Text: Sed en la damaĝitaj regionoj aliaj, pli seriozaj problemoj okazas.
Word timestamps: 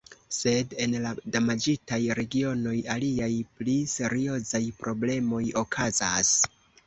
Sed 0.35 0.71
en 0.85 0.93
la 1.01 1.09
damaĝitaj 1.35 1.99
regionoj 2.21 2.73
aliaj, 2.95 3.29
pli 3.59 3.75
seriozaj 3.93 4.63
problemoj 4.83 5.43
okazas. 5.65 6.33